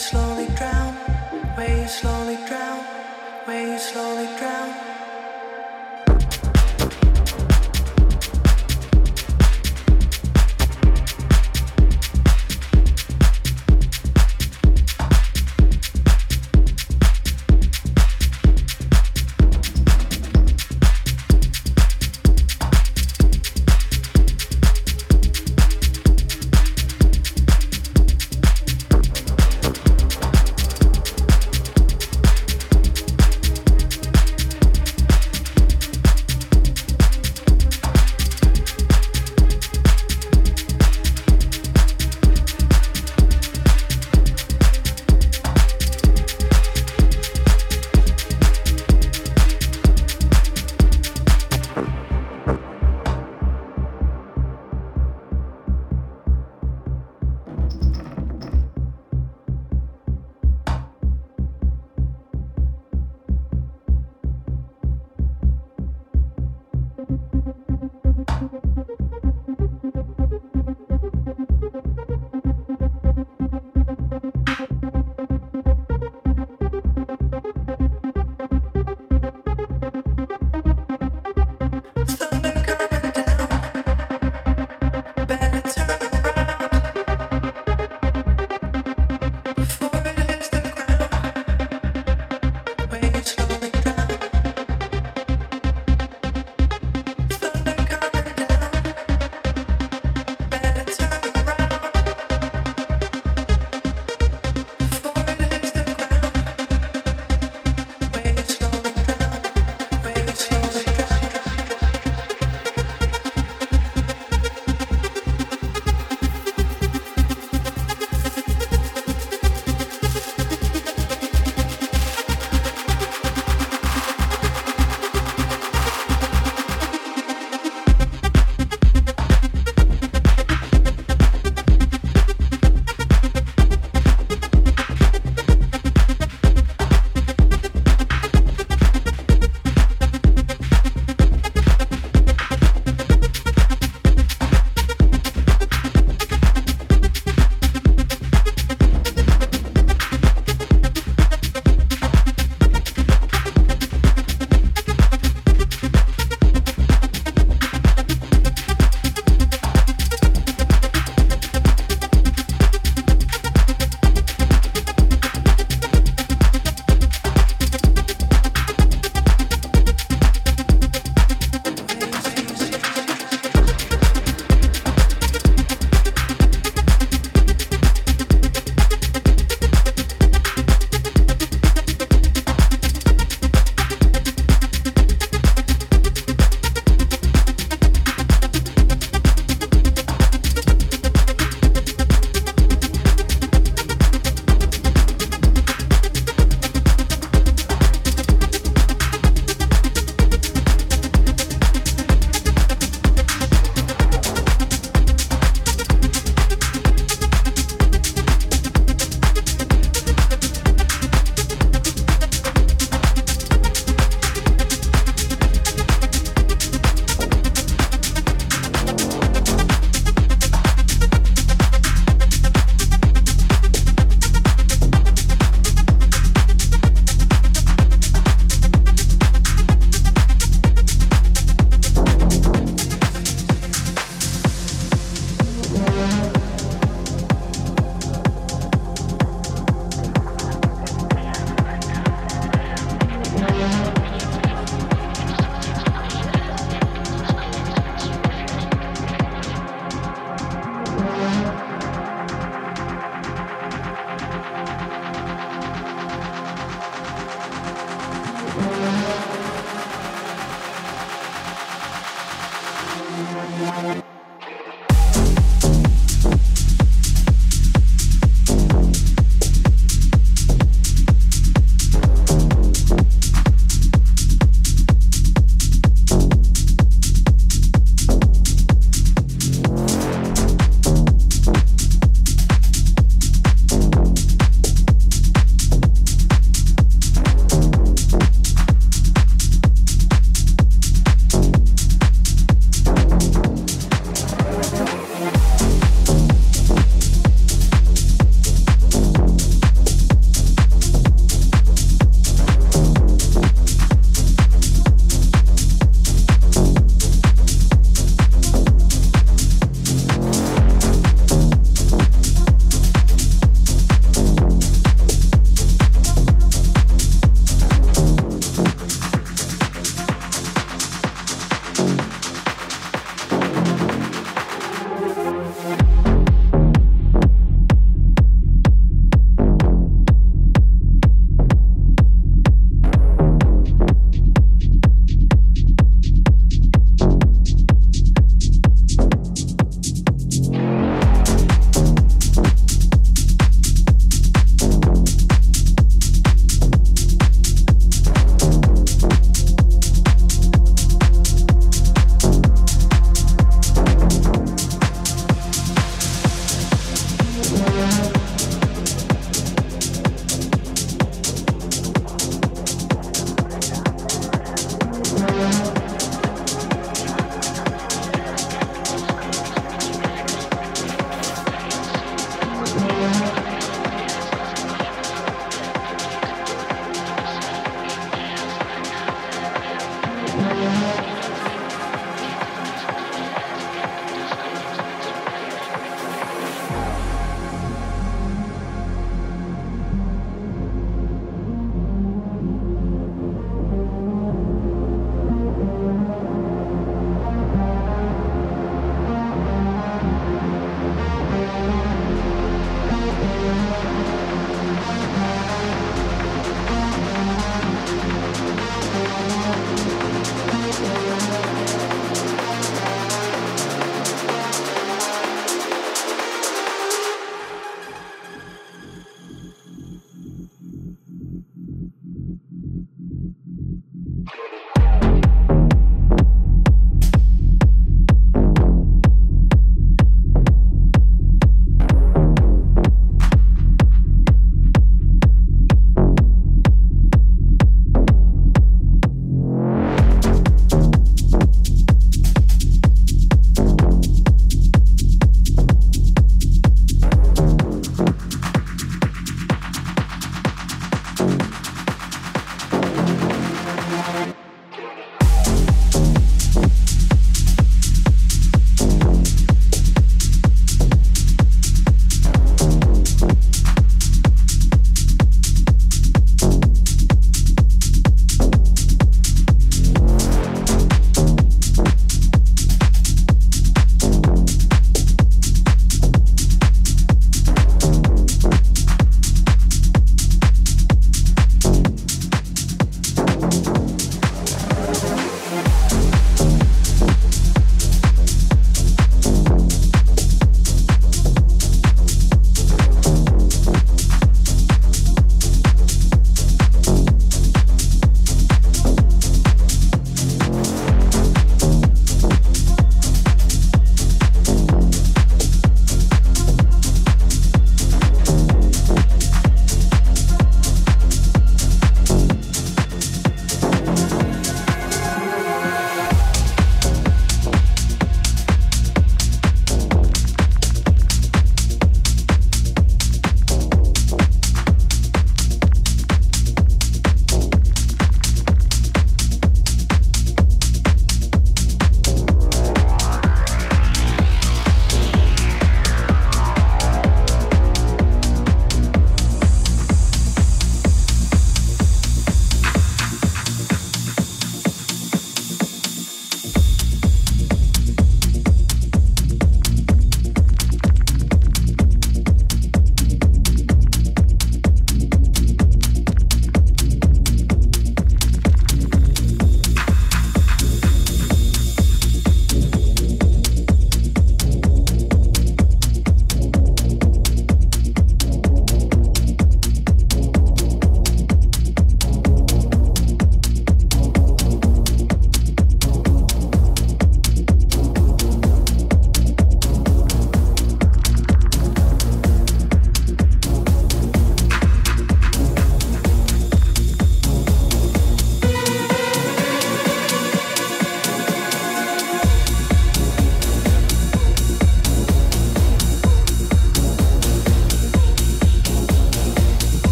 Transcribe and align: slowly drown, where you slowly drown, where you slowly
slowly 0.00 0.46
drown, 0.56 0.94
where 1.56 1.82
you 1.82 1.86
slowly 1.86 2.38
drown, 2.46 2.82
where 3.44 3.66
you 3.70 3.78
slowly 3.78 4.29